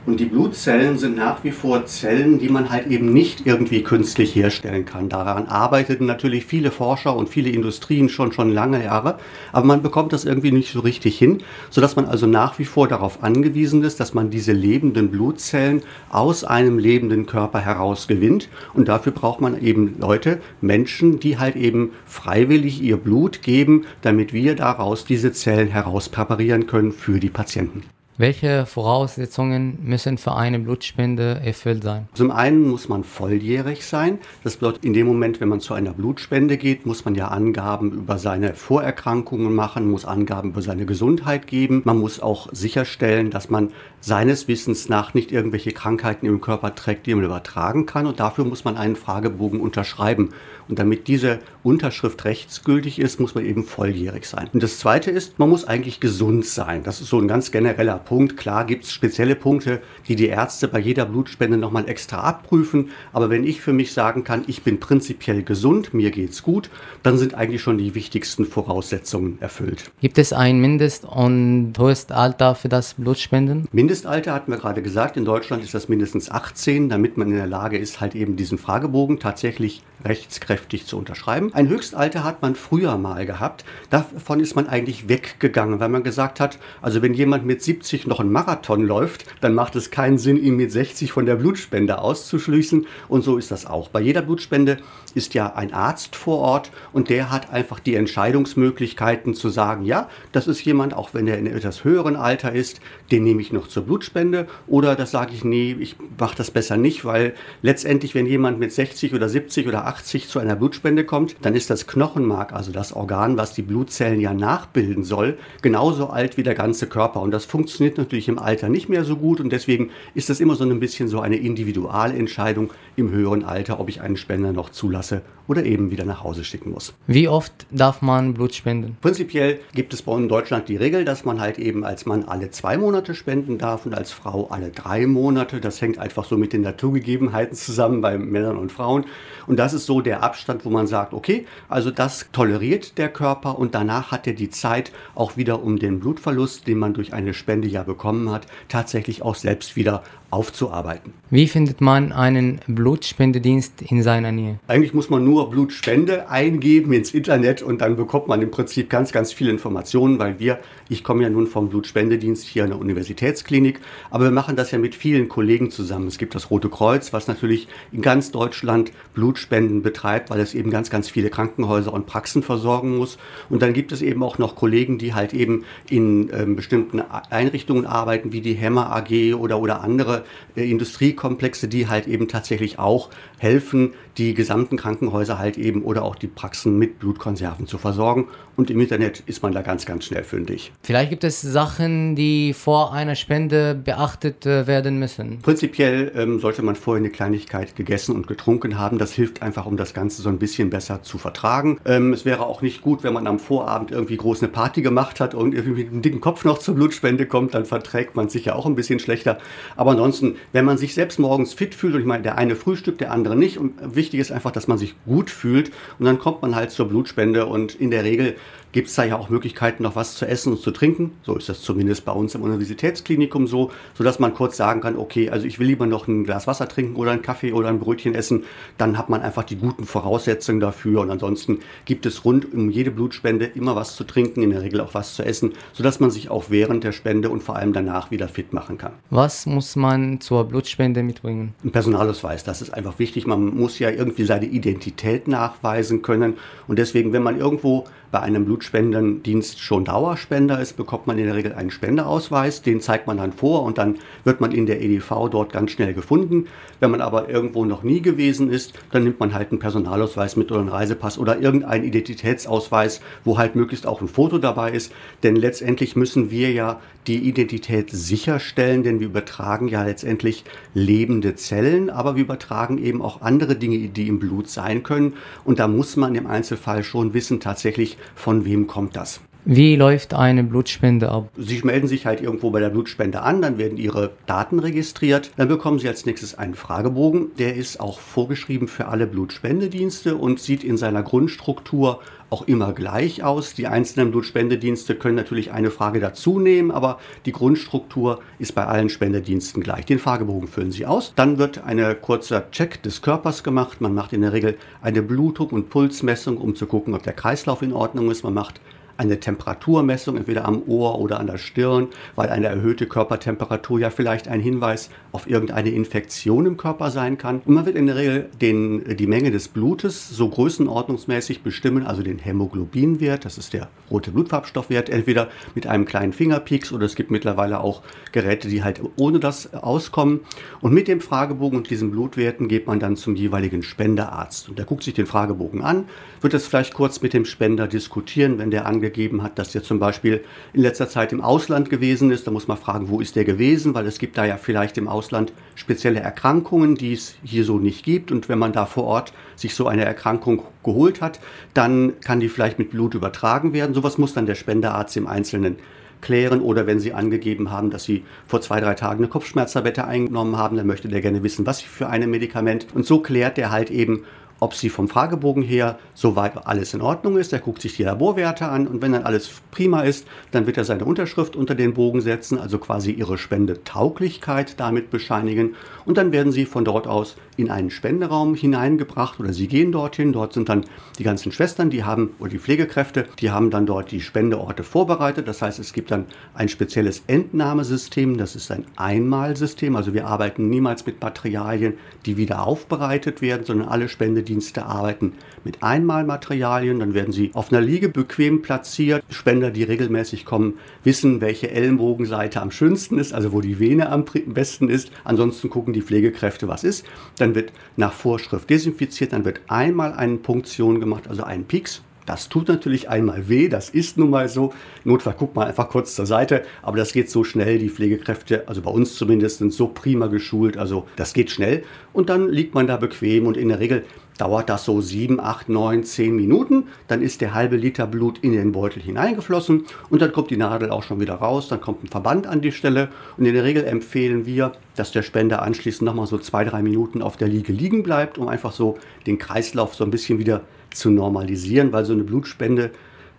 Und 0.05 0.19
die 0.19 0.25
Blutzellen 0.25 0.98
sind 0.98 1.14
nach 1.14 1.45
wie 1.45 1.53
vor 1.53 1.86
Zellen, 1.86 2.41
die 2.41 2.48
man 2.48 2.70
halt 2.70 2.89
eben 2.89 3.12
nicht 3.12 3.47
irgendwie 3.47 3.84
künstlich 3.84 4.34
herstellen 4.34 4.84
kann. 4.84 5.09
Daran 5.09 5.47
arbeiteten 5.47 6.06
natürlich 6.06 6.44
viele 6.44 6.72
Forscher 6.72 7.14
und 7.14 7.28
viele 7.28 7.50
Industrien 7.50 8.09
schon 8.09 8.33
schon 8.33 8.50
lange 8.50 8.83
Jahre, 8.83 9.19
aber 9.53 9.64
man 9.64 9.81
bekommt 9.81 10.12
das 10.12 10.25
irgendwie 10.25 10.50
nicht 10.50 10.72
so 10.72 10.81
richtig 10.81 11.17
hin, 11.17 11.44
sodass 11.70 11.94
man 11.94 12.06
also 12.06 12.27
nach 12.27 12.59
wie 12.59 12.64
vor 12.64 12.89
darauf 12.89 13.22
angewiesen 13.22 13.84
ist, 13.84 14.00
dass 14.00 14.12
man 14.12 14.31
diese 14.31 14.50
lebenden 14.50 15.12
Blutzellen 15.12 15.83
aus 16.11 16.42
einem 16.42 16.81
lebenden 16.81 17.27
Körper 17.27 17.61
heraus 17.61 18.09
gewinnt. 18.09 18.48
Und 18.75 18.89
dafür 18.89 19.12
braucht 19.12 19.41
man 19.41 19.62
eben 19.62 20.00
Leute, 20.00 20.41
Menschen, 20.61 21.20
die 21.20 21.39
halt 21.39 21.55
eben 21.55 21.92
freiwillig 22.06 22.83
ihr 22.83 22.97
Blut 22.97 23.41
geben, 23.42 23.84
damit 24.00 24.33
wir 24.33 24.56
daraus 24.56 25.05
diese 25.05 25.31
Zellen 25.31 25.69
herauspräparieren 25.69 26.66
können 26.66 26.91
für 26.91 27.20
die 27.20 27.31
Patienten. 27.31 27.84
Welche 28.19 28.67
Voraussetzungen 28.67 29.79
müssen 29.83 30.19
für 30.19 30.35
eine 30.35 30.59
Blutspende 30.59 31.41
erfüllt 31.43 31.83
sein? 31.83 32.09
Zum 32.13 32.31
einen 32.31 32.69
muss 32.69 32.87
man 32.91 33.05
volljährig 33.05 33.87
sein. 33.87 34.19
Das 34.45 34.59
bedeutet, 34.59 34.85
in 34.85 34.93
dem 34.93 35.07
Moment, 35.07 35.41
wenn 35.41 35.49
man 35.49 35.61
zu 35.61 35.73
einer 35.73 35.95
Blutspende 35.95 36.59
geht, 36.59 36.85
muss 36.85 37.07
man 37.07 37.15
ja 37.15 37.29
Angaben 37.29 37.91
über 37.91 38.19
seine 38.19 38.53
Vorerkrankungen 38.53 39.55
machen, 39.55 39.91
muss 39.91 40.05
Angaben 40.05 40.51
über 40.51 40.61
seine 40.61 40.84
Gesundheit 40.84 41.47
geben. 41.47 41.81
Man 41.87 41.99
muss 41.99 42.21
auch 42.21 42.49
sicherstellen, 42.53 43.31
dass 43.31 43.49
man 43.49 43.71
seines 44.03 44.47
Wissens 44.47 44.91
nach 44.91 45.15
nicht 45.15 45.33
irgendwelche 45.33 45.72
Krankheiten 45.72 46.27
im 46.27 46.43
Körper 46.43 46.75
trägt, 46.75 47.06
die 47.06 47.15
man 47.15 47.25
übertragen 47.25 47.87
kann. 47.87 48.06
Und 48.06 48.21
dafür 48.21 48.45
muss 48.45 48.65
man 48.65 48.77
einen 48.77 48.97
Fragebogen 48.97 49.59
unterschreiben. 49.59 50.31
Und 50.69 50.78
damit 50.78 51.09
diese 51.09 51.39
Unterschrift 51.62 52.25
rechtsgültig 52.25 52.99
ist, 52.99 53.21
muss 53.21 53.34
man 53.34 53.47
eben 53.47 53.65
volljährig 53.65 54.27
sein. 54.27 54.51
Und 54.53 54.62
das 54.62 54.78
Zweite 54.78 55.11
ist, 55.11 55.39
man 55.39 55.49
muss 55.49 55.65
eigentlich 55.65 55.99
gesund 55.99 56.45
sein. 56.45 56.83
Das 56.83 57.01
ist 57.01 57.09
so 57.09 57.19
ein 57.19 57.28
ganz 57.28 57.51
genereller 57.51 58.02
Punkt. 58.05 58.37
Klar 58.37 58.65
gibt 58.65 58.85
es 58.85 58.93
spezielle 58.93 59.37
Punkte, 59.37 59.81
die 60.09 60.17
die 60.17 60.27
Ärzte 60.27 60.69
bei 60.69 60.79
jeder 60.79 61.07
Blutspende 61.07 61.57
nochmal 61.57 61.89
extra 61.89 62.21
abprüfen. 62.21 62.91
Aber 63.13 63.31
wenn 63.31 63.45
ich 63.45 63.61
für 63.61 63.73
mich 63.73 63.93
sagen 63.93 64.25
kann, 64.25 64.45
ich 64.47 64.63
bin 64.63 64.81
prinzipiell 64.81 65.43
gesund, 65.43 65.95
mir 65.95 66.11
geht's 66.11 66.43
gut, 66.43 66.71
dann 67.03 67.19
sind 67.19 67.35
eigentlich 67.35 67.63
schon 67.63 67.79
die 67.79 67.95
wichtigsten 67.95 68.45
Voraussetzungen 68.45 69.39
erfüllt. 69.41 69.91
Gibt 70.01 70.19
es 70.19 70.33
ein 70.33 70.61
Mindest- 70.61 71.05
und 71.05 71.75
Höchstalter 71.79 72.55
für 72.55 72.69
das 72.69 72.95
Blutspenden? 72.95 73.69
Mindestalter 73.73 74.34
hatten 74.34 74.51
wir 74.51 74.59
gerade 74.59 74.83
gesagt. 74.83 75.17
In 75.17 75.25
Deutschland 75.25 75.63
ist 75.63 75.75
das 75.75 75.89
mindestens 75.89 76.31
18, 76.31 76.89
damit 76.89 77.17
man 77.17 77.29
in 77.29 77.37
der 77.37 77.47
Lage 77.47 77.79
ist, 77.79 78.01
halt 78.01 78.15
eben 78.15 78.37
diesen 78.37 78.59
Fragebogen 78.59 79.19
tatsächlich 79.19 79.83
rechtskräftig 80.05 80.87
zu 80.87 80.99
unterschreiben. 80.99 81.53
Ein 81.55 81.69
Höchstalter 81.69 82.25
hat 82.25 82.43
man 82.43 82.55
früher 82.55 82.99
mal 82.99 83.27
gehabt. 83.27 83.65
Davon 83.91 84.41
ist 84.41 84.57
man 84.57 84.67
eigentlich 84.67 85.09
weggegangen, 85.09 85.81
weil 85.81 85.89
man 85.89 86.03
gesagt 86.03 86.41
hat, 86.41 86.59
also 86.81 87.03
wenn 87.03 87.15
jemand 87.15 87.45
mit 87.45 87.63
70 87.63 88.07
noch 88.07 88.21
einen 88.21 88.33
Marathon 88.33 88.83
läuft, 88.85 89.27
dann 89.41 89.55
macht 89.55 89.77
es 89.77 89.91
keinen 89.91 90.19
Sinn, 90.19 90.37
ihn 90.37 90.57
mit 90.57 90.73
60 90.73 91.13
von 91.13 91.27
der 91.27 91.37
Blutspende 91.37 91.99
auszuschließen. 91.99 92.87
Und 93.09 93.23
so 93.23 93.37
ist 93.39 93.51
das 93.51 93.67
auch. 93.67 93.89
Bei 93.89 94.01
jeder 94.01 94.23
Blutspende 94.23 94.79
ist 95.15 95.35
ja 95.35 95.55
ein 95.55 95.73
Arzt 95.73 96.17
vor 96.17 96.39
Ort 96.39 96.71
und 96.93 97.11
der 97.11 97.31
hat 97.31 97.53
einfach 97.53 97.81
die 97.81 97.95
Entscheidungsmöglichkeiten 97.95 99.34
zu 99.34 99.49
sagen, 99.51 99.84
ja, 99.84 100.09
das 100.33 100.47
ist 100.47 100.65
jemand, 100.65 100.95
auch 100.95 101.15
wenn 101.15 101.27
er 101.29 101.39
in 101.39 101.47
etwas 101.47 101.84
höheren 101.84 102.17
Alter 102.17 102.53
ist, 102.53 102.81
den 103.11 103.25
nehme 103.25 103.43
ich 103.43 103.53
noch 103.53 103.69
zur 103.69 103.84
Blutspende. 103.84 104.47
Oder 104.67 104.97
das 104.97 105.11
sage 105.11 105.34
ich, 105.34 105.45
nee, 105.45 105.77
ich 105.79 105.97
mache 106.19 106.37
das 106.37 106.51
besser 106.51 106.77
nicht, 106.77 107.05
weil 107.05 107.34
letztendlich, 107.61 108.15
wenn 108.15 108.27
jemand 108.27 108.59
mit 108.59 108.73
60 108.73 109.15
oder 109.15 109.29
70 109.29 109.69
oder 109.69 109.87
80 109.92 110.28
zu 110.28 110.38
einer 110.38 110.56
Blutspende 110.56 111.04
kommt, 111.04 111.36
dann 111.42 111.54
ist 111.54 111.69
das 111.69 111.86
Knochenmark, 111.86 112.54
also 112.54 112.72
das 112.72 112.94
Organ, 112.94 113.36
was 113.36 113.53
die 113.53 113.60
Blutzellen 113.60 114.20
ja 114.20 114.32
nachbilden 114.32 115.04
soll, 115.04 115.36
genauso 115.60 116.08
alt 116.08 116.38
wie 116.38 116.42
der 116.42 116.54
ganze 116.54 116.86
Körper. 116.86 117.20
Und 117.20 117.30
das 117.30 117.44
funktioniert 117.44 117.98
natürlich 117.98 118.28
im 118.28 118.38
Alter 118.38 118.70
nicht 118.70 118.88
mehr 118.88 119.04
so 119.04 119.16
gut 119.16 119.38
und 119.38 119.53
deswegen 119.53 119.91
ist 120.14 120.30
das 120.30 120.41
immer 120.41 120.54
so 120.54 120.64
ein 120.64 120.80
bisschen 120.80 121.08
so 121.08 121.20
eine 121.20 121.36
Individualentscheidung 121.36 122.72
im 122.97 123.10
höheren 123.10 123.44
Alter, 123.44 123.80
ob 123.80 123.91
ich 123.91 124.00
einen 124.00 124.16
Spender 124.16 124.54
noch 124.54 124.70
zulasse 124.70 125.20
oder 125.48 125.64
eben 125.64 125.91
wieder 125.91 126.04
nach 126.04 126.22
Hause 126.22 126.44
schicken 126.44 126.70
muss. 126.70 126.94
Wie 127.06 127.28
oft 127.28 127.53
darf 127.70 128.00
man 128.00 128.34
Blut 128.34 128.54
spenden? 128.54 128.97
Prinzipiell 129.00 129.60
gibt 129.74 129.92
es 129.92 130.03
bei 130.03 130.12
uns 130.12 130.22
in 130.22 130.28
Deutschland 130.28 130.69
die 130.69 130.76
Regel, 130.76 131.04
dass 131.04 131.24
man 131.24 131.41
halt 131.41 131.59
eben 131.59 131.84
als 131.84 132.06
Mann 132.06 132.24
alle 132.24 132.50
zwei 132.50 132.78
Monate 132.78 133.14
spenden 133.14 133.59
darf 133.59 133.84
und 133.84 133.94
als 133.94 134.12
Frau 134.12 134.47
alle 134.48 134.70
drei 134.70 135.06
Monate. 135.06 135.60
Das 135.60 135.82
hängt 135.82 135.98
einfach 135.98 136.24
so 136.24 136.36
mit 136.36 136.53
den 136.53 136.62
Naturgegebenheiten 136.62 137.56
zusammen 137.56 138.00
bei 138.00 138.16
Männern 138.19 138.56
und 138.56 138.72
Frauen. 138.72 139.04
Und 139.47 139.59
das 139.59 139.74
ist 139.74 139.81
so 139.87 140.00
der 140.00 140.22
Abstand, 140.22 140.65
wo 140.65 140.70
man 140.70 140.87
sagt, 140.87 141.12
okay, 141.12 141.47
also 141.69 141.91
das 141.91 142.28
toleriert 142.32 142.98
der 142.98 143.09
Körper 143.09 143.59
und 143.59 143.75
danach 143.75 144.10
hat 144.10 144.26
er 144.26 144.32
die 144.32 144.50
Zeit, 144.50 144.93
auch 145.15 145.37
wieder 145.37 145.62
um 145.62 145.78
den 145.78 146.00
Blutverlust, 146.00 146.66
den 146.66 146.78
man 146.78 146.94
durch 146.94 147.12
eine 147.12 147.34
Spende 147.34 147.69
ja 147.69 147.82
bekommen 147.82 148.31
hat, 148.31 148.47
tatsächlich 148.69 149.22
auch 149.22 149.34
selbst 149.34 149.76
wieder 149.76 150.03
aufzuarbeiten. 150.32 151.12
Wie 151.28 151.47
findet 151.47 151.82
man 151.82 152.10
einen 152.10 152.60
Blutspendedienst 152.66 153.82
in 153.82 154.03
seiner 154.03 154.32
Nähe? 154.32 154.59
Eigentlich 154.66 154.94
muss 154.94 155.10
man 155.10 155.25
nur 155.25 155.50
Blutspende 155.50 156.31
eingeben 156.31 156.92
ins 156.94 157.12
Internet 157.12 157.60
und 157.62 157.82
dann 157.82 157.97
bekommt 157.97 158.28
man 158.28 158.41
im 158.41 158.50
Prinzip 158.50 158.88
ganz, 158.88 159.12
ganz 159.12 159.32
viele 159.32 159.50
Informationen, 159.50 160.19
weil 160.19 160.38
wir, 160.38 160.59
ich 160.88 161.04
komme 161.04 161.22
ja 161.22 161.28
nun 161.28 161.47
vom 161.47 161.69
Blutspendedienst 161.69 162.47
hier 162.47 162.65
an 162.65 162.71
der 162.71 162.78
Universitätsklinik, 162.78 163.81
aber 164.10 164.25
wir 164.25 164.31
machen 164.31 164.56
das 164.56 164.71
ja 164.71 164.78
mit 164.78 164.94
vielen 164.94 165.28
Kollegen 165.28 165.71
zusammen. 165.71 166.07
Es 166.07 166.16
gibt 166.16 166.34
das 166.34 166.51
Rote 166.51 166.71
Kreuz, 166.71 167.12
was 167.12 167.28
natürlich 167.28 167.68
in 167.92 168.01
ganz 168.01 168.30
Deutschland 168.30 168.92
Blutspenden 169.15 169.72
betreibt, 169.80 170.28
weil 170.28 170.41
es 170.41 170.54
eben 170.54 170.71
ganz, 170.71 170.91
ganz 170.91 171.09
viele 171.09 171.30
Krankenhäuser 171.30 171.92
und 171.92 172.04
Praxen 172.04 172.42
versorgen 172.42 172.98
muss. 172.98 173.16
Und 173.48 173.63
dann 173.63 173.72
gibt 173.72 173.92
es 173.92 174.03
eben 174.03 174.22
auch 174.22 174.36
noch 174.36 174.54
Kollegen, 174.54 174.98
die 174.98 175.15
halt 175.15 175.33
eben 175.33 175.65
in 175.89 176.28
ähm, 176.34 176.57
bestimmten 176.57 177.01
Einrichtungen 177.30 177.86
arbeiten, 177.86 178.33
wie 178.33 178.42
die 178.42 178.53
Hemmer 178.53 178.95
AG 178.95 179.34
oder, 179.34 179.60
oder 179.60 179.80
andere 179.80 180.24
äh, 180.57 180.71
Industriekomplexe, 180.71 181.69
die 181.69 181.89
halt 181.89 182.07
eben 182.07 182.28
tatsächlich 182.28 182.78
auch 182.78 183.09
helfen, 183.39 183.95
die 184.19 184.34
gesamten 184.34 184.77
Krankenhäuser 184.77 185.39
halt 185.39 185.57
eben 185.57 185.83
oder 185.83 186.03
auch 186.03 186.16
die 186.16 186.27
Praxen 186.27 186.78
mit 186.78 186.98
Blutkonserven 186.98 187.66
zu 187.66 187.78
versorgen. 187.78 188.28
Und 188.54 188.71
im 188.71 188.80
Internet 188.80 189.22
ist 189.27 189.42
man 189.42 189.53
da 189.53 189.63
ganz, 189.63 189.86
ganz 189.86 190.04
schnell 190.04 190.24
fündig. 190.24 190.72
Vielleicht 190.83 191.10
gibt 191.10 191.24
es 191.24 191.41
Sachen, 191.41 192.15
die 192.15 192.53
vor 192.53 192.92
einer 192.92 193.15
Spende 193.15 193.74
beachtet 193.74 194.45
äh, 194.45 194.66
werden 194.66 194.98
müssen. 194.98 195.39
Prinzipiell 195.41 196.13
ähm, 196.15 196.39
sollte 196.39 196.63
man 196.63 196.77
vorher 196.77 197.01
eine 197.03 197.10
Kleinigkeit 197.10 197.74
gegessen 197.77 198.15
und 198.15 198.27
getrunken 198.27 198.78
haben. 198.78 198.98
Das 198.98 199.13
hilft 199.13 199.41
einfach 199.42 199.61
einfach 199.62 199.70
um 199.70 199.76
das 199.76 199.94
Ganze 199.94 200.22
so 200.22 200.28
ein 200.28 200.38
bisschen 200.38 200.70
besser 200.70 201.03
zu 201.03 201.18
vertragen. 201.18 201.78
Ähm, 201.84 202.12
es 202.12 202.24
wäre 202.24 202.47
auch 202.47 202.62
nicht 202.62 202.82
gut, 202.82 203.04
wenn 203.04 203.12
man 203.12 203.28
am 203.28 203.38
Vorabend 203.38 203.92
irgendwie 203.92 204.16
groß 204.16 204.42
eine 204.42 204.50
Party 204.50 204.82
gemacht 204.82 205.20
hat 205.20 205.34
und 205.34 205.54
irgendwie 205.54 205.84
mit 205.84 205.92
einem 205.92 206.03
dicken 206.03 206.20
Kopf 206.20 206.44
noch 206.44 206.59
zur 206.59 206.74
Blutspende 206.74 207.26
kommt, 207.26 207.54
dann 207.54 207.64
verträgt 207.64 208.16
man 208.16 208.28
sich 208.28 208.47
ja 208.47 208.54
auch 208.56 208.66
ein 208.66 208.74
bisschen 208.74 208.98
schlechter. 208.98 209.38
Aber 209.76 209.92
ansonsten, 209.92 210.34
wenn 210.53 210.64
man 210.64 210.78
sich 210.78 210.94
selbst 210.94 211.20
morgens 211.20 211.54
fit 211.54 211.76
fühlt, 211.76 211.94
und 211.94 212.00
ich 212.00 212.06
meine, 212.06 212.24
der 212.24 212.38
eine 212.38 212.56
frühstückt, 212.56 213.00
der 213.00 213.12
andere 213.12 213.36
nicht, 213.36 213.59
und 213.59 213.74
wichtig 213.94 214.18
ist 214.18 214.32
einfach, 214.32 214.50
dass 214.50 214.66
man 214.66 214.78
sich 214.78 214.97
gut 215.06 215.30
fühlt 215.30 215.70
und 216.00 216.06
dann 216.06 216.18
kommt 216.18 216.42
man 216.42 216.56
halt 216.56 216.72
zur 216.72 216.88
Blutspende 216.88 217.47
und 217.47 217.76
in 217.76 217.92
der 217.92 218.03
Regel 218.03 218.34
gibt 218.72 218.89
es 218.89 218.95
da 218.95 219.04
ja 219.04 219.16
auch 219.16 219.28
Möglichkeiten, 219.28 219.83
noch 219.83 219.97
was 219.97 220.15
zu 220.16 220.27
essen 220.27 220.53
und 220.53 220.60
zu 220.60 220.71
trinken. 220.71 221.13
So 221.22 221.36
ist 221.36 221.48
das 221.48 221.60
zumindest 221.60 222.04
bei 222.04 222.13
uns 222.13 222.34
im 222.34 222.42
Universitätsklinikum 222.42 223.47
so, 223.47 223.71
sodass 223.95 224.19
man 224.19 224.34
kurz 224.34 224.57
sagen 224.57 224.80
kann, 224.80 224.97
okay, 224.97 225.30
also 225.30 225.47
ich 225.47 225.59
will 225.59 225.66
lieber 225.66 225.86
noch 225.86 226.09
ein 226.09 226.24
Glas 226.24 226.47
Wasser 226.47 226.69
trinken 226.69 226.97
oder 226.97 227.13
einen 227.13 227.22
Kaffee 227.22 227.53
oder 227.53 227.69
ein 227.69 227.78
Brötchen 227.78 228.15
essen. 228.15 228.45
Dann 228.78 228.98
hat 228.98 229.10
man 229.10 229.21
einfach 229.21 229.45
die 229.45 229.57
guten 229.57 229.84
Voraussetzungen 229.84 230.60
dafür. 230.60 231.03
Und 231.03 231.10
ansonsten 231.10 231.60
gibt 231.84 232.07
es 232.07 232.24
rund 232.24 232.53
um 232.53 232.71
jede 232.71 232.91
Blutspende 232.91 233.45
immer 233.45 233.77
was 233.77 233.95
zu 233.95 234.04
trinken, 234.04 234.42
in 234.42 234.51
der 234.51 234.63
Regel 234.63 234.80
auch 234.80 234.95
was 234.95 235.15
zu 235.15 235.22
essen, 235.22 235.53
sodass 235.72 236.01
man 236.01 236.10
sich 236.10 236.30
auch 236.30 236.47
während 236.48 236.83
der 236.84 236.92
Spende 236.92 237.28
und 237.28 237.42
vor 237.42 237.57
allem 237.57 237.72
danach 237.72 238.10
wieder 238.10 238.28
fit 238.28 238.53
machen 238.53 238.78
kann. 238.78 238.92
Was 239.10 239.47
muss 239.47 239.77
man 239.77 240.21
zur 240.21 240.45
Blutspende 240.45 241.03
mitbringen? 241.03 241.54
Ein 241.63 241.72
Personalausweis, 241.72 242.42
das 242.45 242.63
ist 242.63 242.72
einfach 242.72 242.98
wichtig. 242.98 243.27
Man 243.27 243.54
muss 243.54 243.78
ja 243.78 243.91
irgendwie 243.91 244.24
seine 244.24 244.47
Identität 244.47 245.28
nachweisen 245.28 246.01
können. 246.01 246.39
Und 246.66 246.78
deswegen, 246.78 247.13
wenn 247.13 247.22
man 247.22 247.39
irgendwo 247.39 247.84
bei 248.13 248.21
einem 248.21 248.45
Blutspendendienst 248.62 249.59
schon 249.59 249.84
Dauerspender 249.84 250.60
ist, 250.60 250.76
bekommt 250.76 251.09
man 251.09 251.18
in 251.18 251.26
der 251.26 251.34
Regel 251.34 251.53
einen 251.53 251.72
Spendeausweis. 251.72 252.62
Den 252.62 252.80
zeigt 252.80 253.09
man 253.09 253.16
dann 253.16 253.32
vor 253.32 253.64
und 253.64 253.76
dann 253.76 253.97
wird 254.22 254.41
man 254.41 254.53
in 254.53 254.66
der 254.66 254.80
EDV 254.80 255.28
dort 255.30 255.53
ganz 255.53 255.72
schnell 255.72 255.94
gefunden. 255.94 256.47
Wenn 256.78 256.92
man 256.92 257.00
aber 257.00 257.28
irgendwo 257.28 257.64
noch 257.64 257.82
nie 257.82 258.00
gewesen 258.00 258.50
ist, 258.50 258.75
dann 258.92 259.02
nimmt 259.02 259.18
man 259.18 259.35
halt 259.35 259.50
einen 259.50 259.59
Personalausweis 259.59 260.37
mit 260.37 260.52
oder 260.52 260.61
einen 260.61 260.68
Reisepass 260.68 261.18
oder 261.18 261.40
irgendeinen 261.40 261.85
Identitätsausweis, 261.85 263.00
wo 263.25 263.37
halt 263.37 263.56
möglichst 263.56 263.87
auch 263.87 264.00
ein 264.00 264.09
Foto 264.09 264.38
dabei 264.38 264.70
ist. 264.70 264.92
Denn 265.25 265.35
letztendlich 265.35 265.97
müssen 265.97 266.30
wir 266.30 266.52
ja 266.52 266.80
die 267.06 267.18
Identität 267.28 267.90
sicherstellen, 267.90 268.85
denn 268.85 269.00
wir 269.00 269.09
übertragen 269.09 269.66
ja 269.66 269.85
letztendlich 269.85 270.44
lebende 270.73 271.35
Zellen, 271.35 271.90
aber 271.90 272.14
wir 272.14 272.23
übertragen 272.23 272.78
eben 272.78 273.02
auch 273.02 273.23
andere 273.23 273.56
Dinge, 273.56 273.88
die 273.88 274.06
im 274.06 274.20
Blut 274.20 274.49
sein 274.49 274.85
können. 274.85 275.14
Und 275.44 275.59
da 275.59 275.66
muss 275.66 275.97
man 275.97 276.14
im 276.14 276.28
Einzelfall 276.28 276.85
schon 276.85 277.12
wissen 277.12 277.40
tatsächlich, 277.40 277.99
von 278.14 278.44
wem 278.44 278.51
kommt 278.66 278.97
das. 278.97 279.21
Wie 279.44 279.75
läuft 279.75 280.14
eine 280.14 280.44
Blutspende 280.44 281.11
ab? 281.11 281.28
Sie 281.37 281.61
melden 281.62 281.88
sich 281.88 282.06
halt 282.06 282.21
irgendwo 282.21 282.50
bei 282.50 282.61
der 282.61 282.71
Blutspende 282.71 283.23
an, 283.23 283.42
dann 283.42 283.59
werden 283.59 283.76
Ihre 283.76 284.12
Daten 284.26 284.61
registriert. 284.61 285.33
Dann 285.37 285.49
bekommen 285.49 285.80
Sie 285.80 285.88
als 285.88 286.06
nächstes 286.06 286.38
einen 286.38 286.54
Fragebogen. 286.54 287.33
Der 287.40 287.56
ist 287.56 287.80
auch 287.80 287.99
vorgeschrieben 287.99 288.68
für 288.68 288.87
alle 288.87 289.09
Blutspendedienste 289.09 290.14
und 290.14 290.38
sieht 290.38 290.62
in 290.62 290.76
seiner 290.76 291.02
Grundstruktur 291.02 291.99
auch 292.30 292.47
immer 292.47 292.73
gleich 292.73 293.25
aus. 293.25 293.54
Die 293.54 293.66
einzelnen 293.66 294.12
Blutspendedienste 294.12 294.94
können 294.94 295.16
natürlich 295.16 295.50
eine 295.50 295.73
Frage 295.73 295.99
dazu 295.99 296.38
nehmen, 296.38 296.71
aber 296.71 297.00
die 297.26 297.33
Grundstruktur 297.33 298.21
ist 298.38 298.54
bei 298.54 298.64
allen 298.64 298.90
Spendediensten 298.90 299.61
gleich. 299.61 299.87
Den 299.87 299.99
Fragebogen 299.99 300.47
füllen 300.47 300.71
Sie 300.71 300.87
aus. 300.87 301.14
Dann 301.16 301.38
wird 301.38 301.64
ein 301.64 301.83
kurzer 302.00 302.49
Check 302.52 302.80
des 302.85 303.02
Körpers 303.02 303.42
gemacht. 303.42 303.80
Man 303.80 303.92
macht 303.92 304.12
in 304.12 304.23
der 304.23 304.33
Regel 304.33 304.56
eine 304.80 305.02
Blutung 305.02 305.49
und 305.49 305.68
Pulsmessung, 305.68 306.38
um 306.38 306.54
zu 306.54 306.66
gucken, 306.66 306.95
ob 306.95 307.02
der 307.02 307.12
Kreislauf 307.12 307.61
in 307.61 307.73
Ordnung 307.73 308.09
ist. 308.11 308.23
Man 308.23 308.35
macht 308.35 308.61
eine 308.97 309.21
Temperaturmessung, 309.21 310.16
entweder 310.16 310.44
am 310.44 310.62
Ohr 310.66 310.99
oder 310.99 311.21
an 311.21 311.26
der 311.26 311.38
Stirn, 311.38 311.88
weil 312.14 312.28
eine 312.28 312.47
erhöhte 312.47 312.87
Körpertemperatur 312.87 313.80
ja 313.80 313.90
vielleicht 313.90 314.28
ein 314.28 314.40
Hinweis 314.40 314.90
auf 315.12 315.28
irgendeine 315.28 315.71
Infektion 315.71 316.47
im 316.47 316.56
Körper 316.56 316.90
sein 316.90 317.18
kann. 317.18 317.42
Und 317.44 317.54
man 317.54 317.66
wird 317.66 317.76
in 317.76 317.87
der 317.87 317.97
Regel 317.97 318.28
den, 318.40 318.97
die 318.97 319.06
Menge 319.06 319.30
des 319.30 319.49
Blutes 319.49 320.09
so 320.09 320.28
größenordnungsmäßig 320.28 321.42
bestimmen, 321.42 321.87
also 321.87 322.02
den 322.02 322.18
Hämoglobinwert, 322.18 323.25
das 323.25 323.38
ist 323.38 323.52
der 323.52 323.68
rote 323.90 324.11
Blutfarbstoffwert, 324.11 324.88
entweder 324.88 325.28
mit 325.54 325.66
einem 325.66 325.85
kleinen 325.85 326.12
Fingerpieks 326.12 326.73
oder 326.73 326.87
es 326.87 326.95
gibt 326.95 327.11
mittlerweile 327.11 327.61
auch 327.61 327.83
Geräte, 328.12 328.49
die 328.49 328.62
halt 328.62 328.80
ohne 328.97 329.21
das 329.21 329.54
auskommen. 329.54 330.21
Und 330.61 330.73
mit 330.73 330.88
dem 330.88 331.00
Fragebogen 331.00 331.59
und 331.59 331.71
diesen 331.71 331.90
Blutwerten 331.90 332.49
geht 332.49 332.66
man 332.66 332.80
dann 332.80 332.97
zum 332.97 333.16
jeweiligen 333.16 333.62
Spenderarzt. 333.62 334.49
Und 334.49 334.59
der 334.59 334.64
guckt 334.64 334.83
sich 334.83 334.95
den 334.95 335.06
Fragebogen 335.06 335.62
an, 335.62 335.87
wird 336.21 336.35
es 336.35 336.47
vielleicht 336.47 336.75
kurz 336.75 337.02
mit 337.02 337.12
dem 337.12 337.25
Spender 337.25 337.66
diskutieren, 337.66 338.38
wenn 338.38 338.50
der 338.50 338.66
angegeben 338.83 339.23
hat, 339.23 339.38
dass 339.38 339.52
der 339.52 339.62
zum 339.62 339.79
Beispiel 339.79 340.25
in 340.52 340.62
letzter 340.62 340.88
Zeit 340.88 341.12
im 341.12 341.21
Ausland 341.21 341.71
gewesen 341.71 342.11
ist. 342.11 342.26
Da 342.26 342.33
muss 342.33 342.49
man 342.49 342.57
fragen, 342.57 342.88
wo 342.88 343.00
ist 343.00 343.14
der 343.14 343.25
gewesen, 343.25 343.75
weil 343.75 343.87
es 343.87 343.99
gibt 343.99 344.19
da 344.19 344.25
ja 344.25 344.37
vielleicht 344.37 344.76
im 344.76 344.88
Ausland 344.88 345.33
spezielle 345.55 346.00
Erkrankungen, 346.00 346.75
die 346.75 346.93
es 346.93 347.14
hier 347.23 347.45
so 347.45 347.59
nicht 347.59 347.85
gibt. 347.85 348.11
Und 348.11 348.29
wenn 348.29 348.40
man 348.40 348.52
da 348.52 348.67
vor 348.67 348.85
Ort 348.85 349.12
sich 349.37 349.55
so 349.55 349.69
eine 349.69 349.85
Erkrankung 349.85 350.43
geholt 350.64 351.00
hat, 351.00 351.21
dann 351.55 351.93
kann 352.00 352.19
die 352.19 352.29
vielleicht 352.29 352.59
mit 352.59 352.71
Blut 352.71 352.95
übertragen 352.95 353.52
werden. 353.52 353.75
Sowas 353.75 353.99
muss 353.99 354.14
dann 354.14 354.26
der 354.26 354.35
Spenderarzt 354.35 354.97
im 354.97 355.07
Einzelnen 355.07 355.57
klären 356.00 356.40
oder 356.40 356.67
wenn 356.67 356.81
Sie 356.81 356.93
angegeben 356.93 357.52
haben, 357.52 357.71
dass 357.71 357.85
Sie 357.85 358.02
vor 358.26 358.40
zwei, 358.40 358.61
drei 358.61 358.75
Tagen 358.75 358.99
eine 358.99 359.09
Kopfschmerztablette 359.09 359.85
eingenommen 359.85 360.37
haben, 360.37 360.57
dann 360.57 360.67
möchte 360.67 360.88
der 360.88 361.00
gerne 361.00 361.23
wissen, 361.23 361.47
was 361.47 361.61
für 361.61 361.88
ein 361.88 362.11
Medikament. 362.11 362.67
Und 362.75 362.85
so 362.85 362.99
klärt 362.99 363.38
er 363.38 363.52
halt 363.52 363.71
eben, 363.71 364.02
ob 364.42 364.54
sie 364.54 364.71
vom 364.71 364.88
Fragebogen 364.88 365.44
her 365.44 365.78
soweit 365.94 366.49
alles 366.49 366.75
in 366.75 366.80
Ordnung 366.80 367.16
ist. 367.16 367.33
Er 367.33 367.38
guckt 367.38 367.62
sich 367.62 367.76
die 367.76 367.85
Laborwerte 367.85 368.49
an 368.49 368.66
und 368.66 368.83
wenn 368.83 368.90
dann 368.90 369.04
alles 369.04 369.30
prima 369.52 369.83
ist, 369.83 370.04
dann 370.33 370.47
wird 370.49 370.56
er 370.56 370.64
seine 370.64 370.85
Unterschrift 370.85 371.37
unter 371.37 371.54
den 371.54 371.75
Bogen 371.75 372.00
setzen, 372.00 372.38
also 372.38 372.59
quasi 372.59 372.90
ihre 372.90 373.18
Spendetauglichkeit 373.18 374.59
damit 374.59 374.90
bescheinigen. 374.90 375.54
Und 375.85 375.97
dann 375.97 376.11
werden 376.11 376.33
sie 376.33 376.44
von 376.44 376.64
dort 376.64 376.88
aus 376.88 377.16
in 377.37 377.50
einen 377.50 377.71
Spenderaum 377.71 378.35
hineingebracht 378.35 379.19
oder 379.21 379.33
sie 379.33 379.49
gehen 379.49 379.73
dorthin. 379.73 380.12
Dort 380.12 380.33
sind 380.33 380.49
dann 380.49 380.64
die 380.99 381.05
ganzen 381.05 381.33
Schwestern, 381.33 381.71
die 381.71 381.85
haben, 381.85 382.11
oder 382.19 382.31
die 382.31 382.38
Pflegekräfte, 382.38 383.07
die 383.19 383.31
haben 383.31 383.50
dann 383.50 383.67
dort 383.67 383.90
die 383.90 384.00
Spendeorte 384.00 384.64
vorbereitet. 384.64 385.29
Das 385.29 385.43
heißt, 385.43 385.59
es 385.59 385.73
gibt 385.73 385.90
dann 385.90 386.07
ein 386.35 386.49
spezielles 386.49 387.02
Entnahmesystem, 387.07 388.17
das 388.17 388.37
ist 388.37 388.50
ein 388.50 388.64
Einmalsystem. 388.76 389.76
Also 389.76 389.95
wir 389.95 390.07
arbeiten 390.07 390.50
niemals 390.50 390.85
mit 390.87 391.00
Materialien, 391.00 391.75
die 392.07 392.17
wieder 392.17 392.47
aufbereitet 392.47 393.23
werden, 393.23 393.45
sondern 393.45 393.69
alle 393.69 393.88
Spende, 393.88 394.23
Dienste 394.23 394.67
arbeiten 394.67 395.14
mit 395.45 395.62
Einmalmaterialien, 395.62 396.79
dann 396.79 396.95
werden 396.95 397.12
sie 397.12 397.31
auf 397.35 397.52
einer 397.52 397.61
Liege 397.61 397.88
bequem 397.88 398.43
platziert. 398.43 399.02
Spender, 399.11 399.50
die 399.50 399.62
regelmäßig 399.62 400.25
kommen, 400.25 400.55
wissen, 400.85 401.21
welche 401.21 401.50
Ellenbogenseite 401.50 402.40
am 402.40 402.50
schönsten 402.50 402.99
ist, 402.99 403.12
also 403.12 403.33
wo 403.33 403.40
die 403.40 403.59
Vene 403.59 403.90
am 403.90 404.05
besten 404.26 404.69
ist. 404.69 404.90
Ansonsten 405.05 405.50
gucken 405.50 405.73
die 405.73 405.83
Pflegekräfte, 405.83 406.49
was 406.49 406.64
ist. 406.64 406.85
Dann 407.19 407.32
wird 407.35 407.52
nach 407.76 407.93
Vorschrift 407.93 408.49
desinfiziert, 408.50 409.12
dann 409.12 409.25
wird 409.25 409.40
einmal 409.49 409.93
eine 409.93 410.17
Punktion 410.17 410.81
gemacht, 410.81 411.09
also 411.09 411.23
ein 411.25 411.45
Pieks 411.45 411.83
das 412.07 412.29
tut 412.29 412.49
natürlich 412.49 412.88
einmal 412.88 413.29
weh, 413.29 413.49
das 413.49 413.71
ist 413.71 413.97
nun 413.97 414.11
mal 414.11 414.29
so. 414.29 414.52
Notfall 414.85 415.14
guckt 415.14 415.37
man 415.37 415.47
einfach 415.47 415.69
kurz 415.69 415.95
zur 415.95 416.07
Seite, 416.07 416.43
aber 416.62 416.76
das 416.76 416.93
geht 416.93 417.11
so 417.11 417.23
schnell. 417.23 417.59
Die 417.59 417.69
Pflegekräfte, 417.69 418.49
also 418.49 418.61
bei 418.61 418.71
uns 418.71 418.97
zumindest, 418.97 419.38
sind 419.38 419.52
so 419.52 419.69
prima 419.69 420.09
geschult, 420.09 420.57
also 420.57 420.87
das 420.97 421.12
geht 421.12 421.31
schnell. 421.31 421.62
Und 421.93 422.09
dann 422.09 422.29
liegt 422.29 422.55
man 422.55 422.67
da 422.67 422.77
bequem 422.77 423.27
und 423.27 423.37
in 423.37 423.49
der 423.49 423.61
Regel 423.61 423.85
dauert 424.19 424.49
das 424.49 424.64
so 424.64 424.81
7, 424.81 425.21
8, 425.21 425.49
9, 425.49 425.85
10 425.85 426.14
Minuten. 426.14 426.69
Dann 426.88 427.02
ist 427.02 427.21
der 427.21 427.35
halbe 427.35 427.57
Liter 427.57 427.87
Blut 427.87 428.19
in 428.23 428.33
den 428.33 428.52
Beutel 428.52 428.83
hineingeflossen 428.83 429.64
und 429.90 430.02
dann 430.02 430.12
kommt 430.12 430.31
die 430.31 430.37
Nadel 430.37 430.71
auch 430.71 430.83
schon 430.83 431.00
wieder 431.00 431.14
raus. 431.14 431.49
Dann 431.49 431.61
kommt 431.61 431.85
ein 431.85 431.88
Verband 431.88 432.26
an 432.26 432.40
die 432.40 432.52
Stelle 432.52 432.88
und 433.16 433.25
in 433.25 433.35
der 433.35 433.45
Regel 433.45 433.64
empfehlen 433.64 434.26
wir, 434.26 434.52
dass 434.76 434.92
der 434.92 435.02
Spender 435.02 435.42
anschließend 435.42 435.87
nochmal 435.87 436.07
so 436.07 436.19
2, 436.19 436.45
3 436.45 436.62
Minuten 436.62 437.02
auf 437.02 437.16
der 437.16 437.28
Liege 437.28 437.52
liegen 437.52 437.83
bleibt, 437.83 438.19
um 438.19 438.28
einfach 438.28 438.52
so 438.52 438.78
den 439.07 439.19
Kreislauf 439.19 439.75
so 439.75 439.85
ein 439.85 439.90
bisschen 439.90 440.19
wieder 440.19 440.42
zu 440.73 440.90
normalisieren, 440.90 441.73
weil 441.73 441.85
so 441.85 441.92
eine 441.92 442.04
Blutspende 442.04 442.71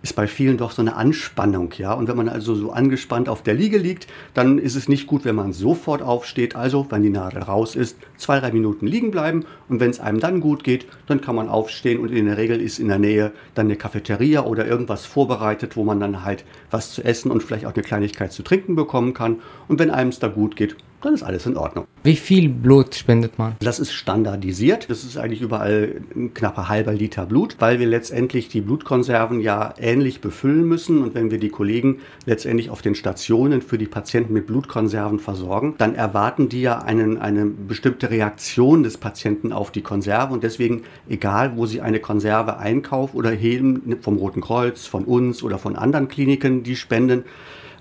ist 0.04 0.16
bei 0.16 0.26
vielen 0.26 0.58
doch 0.58 0.70
so 0.70 0.82
eine 0.82 0.96
Anspannung, 0.96 1.72
ja. 1.78 1.94
Und 1.94 2.08
wenn 2.08 2.16
man 2.18 2.28
also 2.28 2.54
so 2.54 2.70
angespannt 2.72 3.26
auf 3.26 3.42
der 3.42 3.54
Liege 3.54 3.78
liegt, 3.78 4.06
dann 4.34 4.58
ist 4.58 4.76
es 4.76 4.86
nicht 4.86 5.06
gut, 5.06 5.24
wenn 5.24 5.34
man 5.34 5.54
sofort 5.54 6.02
aufsteht. 6.02 6.56
Also, 6.56 6.86
wenn 6.90 7.02
die 7.02 7.08
Nadel 7.08 7.42
raus 7.42 7.74
ist, 7.74 7.96
zwei, 8.18 8.38
drei 8.38 8.52
Minuten 8.52 8.86
liegen 8.86 9.10
bleiben. 9.10 9.46
Und 9.66 9.80
wenn 9.80 9.88
es 9.88 10.00
einem 10.00 10.20
dann 10.20 10.42
gut 10.42 10.62
geht, 10.62 10.86
dann 11.06 11.22
kann 11.22 11.34
man 11.34 11.48
aufstehen. 11.48 12.00
Und 12.00 12.12
in 12.12 12.26
der 12.26 12.36
Regel 12.36 12.60
ist 12.60 12.78
in 12.78 12.88
der 12.88 12.98
Nähe 12.98 13.32
dann 13.54 13.64
eine 13.64 13.76
Cafeteria 13.76 14.44
oder 14.44 14.66
irgendwas 14.66 15.06
vorbereitet, 15.06 15.74
wo 15.74 15.84
man 15.84 16.00
dann 16.00 16.22
halt 16.22 16.44
was 16.70 16.92
zu 16.92 17.02
essen 17.02 17.30
und 17.30 17.42
vielleicht 17.42 17.64
auch 17.64 17.72
eine 17.72 17.82
Kleinigkeit 17.82 18.30
zu 18.30 18.42
trinken 18.42 18.76
bekommen 18.76 19.14
kann. 19.14 19.40
Und 19.68 19.78
wenn 19.78 19.90
einem 19.90 20.10
es 20.10 20.18
da 20.18 20.28
gut 20.28 20.54
geht, 20.54 20.76
dann 21.04 21.14
ist 21.14 21.22
alles 21.22 21.46
in 21.46 21.56
Ordnung. 21.56 21.86
Wie 22.02 22.16
viel 22.16 22.48
Blut 22.48 22.94
spendet 22.94 23.38
man? 23.38 23.56
Das 23.60 23.78
ist 23.78 23.92
standardisiert. 23.92 24.90
Das 24.90 25.04
ist 25.04 25.16
eigentlich 25.16 25.42
überall 25.42 26.02
ein 26.14 26.34
knapper 26.34 26.68
halber 26.68 26.92
Liter 26.92 27.26
Blut, 27.26 27.56
weil 27.58 27.78
wir 27.78 27.86
letztendlich 27.86 28.48
die 28.48 28.60
Blutkonserven 28.60 29.40
ja 29.40 29.74
ähnlich 29.78 30.20
befüllen 30.20 30.66
müssen. 30.66 31.02
Und 31.02 31.14
wenn 31.14 31.30
wir 31.30 31.38
die 31.38 31.50
Kollegen 31.50 32.00
letztendlich 32.26 32.70
auf 32.70 32.82
den 32.82 32.94
Stationen 32.94 33.62
für 33.62 33.78
die 33.78 33.86
Patienten 33.86 34.32
mit 34.32 34.46
Blutkonserven 34.46 35.18
versorgen, 35.18 35.74
dann 35.78 35.94
erwarten 35.94 36.48
die 36.48 36.62
ja 36.62 36.78
einen, 36.78 37.18
eine 37.18 37.46
bestimmte 37.46 38.10
Reaktion 38.10 38.82
des 38.82 38.96
Patienten 38.96 39.52
auf 39.52 39.70
die 39.70 39.82
Konserve. 39.82 40.32
Und 40.32 40.42
deswegen, 40.42 40.82
egal 41.08 41.56
wo 41.56 41.66
sie 41.66 41.80
eine 41.80 42.00
Konserve 42.00 42.58
einkaufen 42.58 43.16
oder 43.16 43.30
heben, 43.30 43.96
vom 44.00 44.16
Roten 44.16 44.40
Kreuz, 44.40 44.86
von 44.86 45.04
uns 45.04 45.42
oder 45.42 45.58
von 45.58 45.76
anderen 45.76 46.08
Kliniken, 46.08 46.62
die 46.62 46.76
spenden, 46.76 47.24